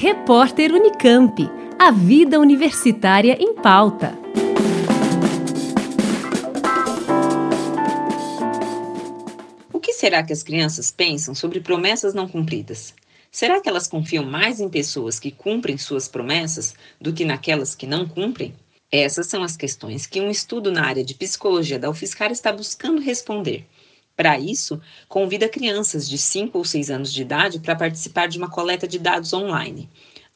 Repórter 0.00 0.72
Unicamp. 0.72 1.50
A 1.76 1.90
vida 1.90 2.38
universitária 2.38 3.36
em 3.40 3.52
pauta. 3.56 4.16
O 9.72 9.80
que 9.80 9.92
será 9.92 10.22
que 10.22 10.32
as 10.32 10.44
crianças 10.44 10.92
pensam 10.92 11.34
sobre 11.34 11.58
promessas 11.58 12.14
não 12.14 12.28
cumpridas? 12.28 12.94
Será 13.28 13.60
que 13.60 13.68
elas 13.68 13.88
confiam 13.88 14.24
mais 14.24 14.60
em 14.60 14.68
pessoas 14.68 15.18
que 15.18 15.32
cumprem 15.32 15.76
suas 15.76 16.06
promessas 16.06 16.76
do 17.00 17.12
que 17.12 17.24
naquelas 17.24 17.74
que 17.74 17.84
não 17.84 18.06
cumprem? 18.06 18.54
Essas 18.92 19.26
são 19.26 19.42
as 19.42 19.56
questões 19.56 20.06
que 20.06 20.20
um 20.20 20.30
estudo 20.30 20.70
na 20.70 20.86
área 20.86 21.04
de 21.04 21.12
psicologia 21.12 21.76
da 21.76 21.90
UFSCar 21.90 22.30
está 22.30 22.52
buscando 22.52 23.02
responder. 23.02 23.66
Para 24.18 24.36
isso, 24.36 24.80
convida 25.08 25.48
crianças 25.48 26.08
de 26.08 26.18
5 26.18 26.58
ou 26.58 26.64
6 26.64 26.90
anos 26.90 27.12
de 27.12 27.22
idade 27.22 27.60
para 27.60 27.76
participar 27.76 28.26
de 28.26 28.36
uma 28.36 28.50
coleta 28.50 28.88
de 28.88 28.98
dados 28.98 29.32
online. 29.32 29.88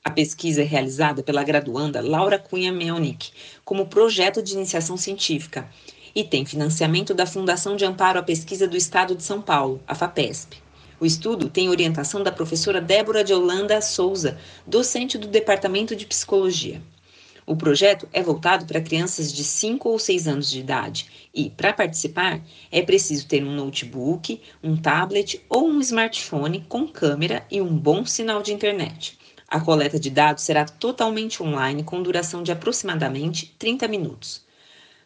A 0.04 0.08
pesquisa 0.08 0.62
é 0.62 0.64
realizada 0.64 1.20
pela 1.20 1.42
graduanda 1.42 2.00
Laura 2.00 2.38
Cunha 2.38 2.70
Melnick 2.70 3.32
como 3.64 3.88
projeto 3.88 4.40
de 4.40 4.54
iniciação 4.54 4.96
científica 4.96 5.68
e 6.14 6.22
tem 6.22 6.46
financiamento 6.46 7.12
da 7.12 7.26
Fundação 7.26 7.74
de 7.74 7.84
Amparo 7.84 8.20
à 8.20 8.22
Pesquisa 8.22 8.68
do 8.68 8.76
Estado 8.76 9.16
de 9.16 9.24
São 9.24 9.42
Paulo, 9.42 9.82
a 9.84 9.96
FAPESP. 9.96 10.62
O 11.00 11.04
estudo 11.04 11.50
tem 11.50 11.68
orientação 11.68 12.22
da 12.22 12.30
professora 12.30 12.80
Débora 12.80 13.24
de 13.24 13.34
Holanda 13.34 13.80
Souza, 13.80 14.38
docente 14.64 15.18
do 15.18 15.26
Departamento 15.26 15.96
de 15.96 16.06
Psicologia. 16.06 16.80
O 17.44 17.56
projeto 17.56 18.08
é 18.12 18.22
voltado 18.22 18.66
para 18.66 18.80
crianças 18.80 19.32
de 19.32 19.42
5 19.42 19.88
ou 19.88 19.98
6 19.98 20.28
anos 20.28 20.50
de 20.50 20.60
idade 20.60 21.06
e, 21.34 21.50
para 21.50 21.72
participar, 21.72 22.40
é 22.70 22.82
preciso 22.82 23.26
ter 23.26 23.42
um 23.42 23.54
notebook, 23.54 24.40
um 24.62 24.76
tablet 24.76 25.44
ou 25.48 25.68
um 25.68 25.80
smartphone 25.80 26.64
com 26.68 26.86
câmera 26.86 27.44
e 27.50 27.60
um 27.60 27.76
bom 27.76 28.06
sinal 28.06 28.42
de 28.42 28.52
internet. 28.52 29.18
A 29.48 29.60
coleta 29.60 29.98
de 29.98 30.08
dados 30.08 30.44
será 30.44 30.64
totalmente 30.64 31.42
online 31.42 31.82
com 31.82 32.02
duração 32.02 32.42
de 32.42 32.52
aproximadamente 32.52 33.54
30 33.58 33.88
minutos. 33.88 34.46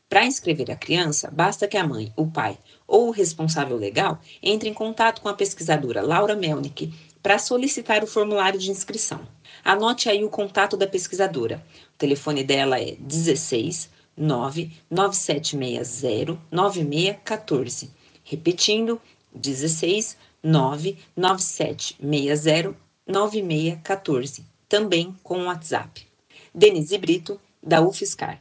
Para 0.08 0.24
inscrever 0.24 0.70
a 0.70 0.76
criança, 0.76 1.30
basta 1.32 1.66
que 1.66 1.76
a 1.76 1.84
mãe, 1.84 2.12
o 2.16 2.28
pai 2.28 2.56
ou 2.86 3.08
o 3.08 3.10
responsável 3.10 3.76
legal 3.76 4.20
entre 4.40 4.68
em 4.68 4.74
contato 4.74 5.20
com 5.20 5.28
a 5.28 5.34
pesquisadora 5.34 6.00
Laura 6.00 6.36
Melnick 6.36 6.94
para 7.26 7.40
solicitar 7.40 8.04
o 8.04 8.06
formulário 8.06 8.56
de 8.56 8.70
inscrição. 8.70 9.26
Anote 9.64 10.08
aí 10.08 10.22
o 10.22 10.30
contato 10.30 10.76
da 10.76 10.86
pesquisadora. 10.86 11.60
O 11.92 11.98
telefone 11.98 12.44
dela 12.44 12.80
é 12.80 12.94
16 13.00 13.90
99760 14.16 16.38
9614. 16.52 17.90
Repetindo, 18.22 19.00
16 19.34 20.16
99760 20.40 22.76
9614. 23.04 24.44
Também 24.68 25.12
com 25.20 25.40
o 25.40 25.46
WhatsApp. 25.46 26.06
Denise 26.54 26.96
Brito, 26.96 27.40
da 27.60 27.80
UFSCar. 27.80 28.40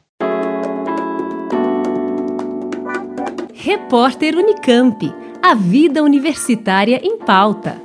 Repórter 3.51 4.37
Unicamp. 4.37 5.11
A 5.41 5.55
vida 5.55 6.03
universitária 6.03 7.01
em 7.03 7.17
pauta. 7.17 7.84